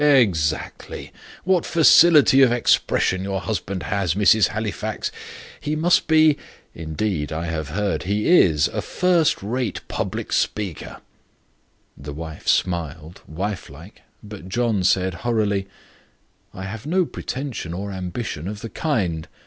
"Exactly! 0.03 1.13
What 1.43 1.63
facility 1.63 2.41
of 2.41 2.51
expression 2.51 3.23
your 3.23 3.39
husband 3.39 3.83
has, 3.83 4.15
Mrs. 4.15 4.47
Halifax! 4.47 5.11
He 5.59 5.75
must 5.75 6.07
be 6.07 6.37
indeed, 6.73 7.31
I 7.31 7.45
have 7.45 7.69
heard 7.69 8.01
he 8.01 8.27
is 8.27 8.67
a 8.69 8.81
first 8.81 9.43
rate 9.43 9.81
public 9.87 10.33
speaker." 10.33 11.01
The 11.95 12.13
wife 12.13 12.47
smiled, 12.47 13.21
wife 13.27 13.69
like; 13.69 14.01
but 14.23 14.49
John 14.49 14.83
said, 14.83 15.13
hurriedly: 15.21 15.67
"I 16.51 16.63
have 16.63 16.87
no 16.87 17.05
pretention 17.05 17.71
or 17.71 17.91
ambition 17.91 18.47
of 18.47 18.61
the 18.61 18.69
kind. 18.69 19.27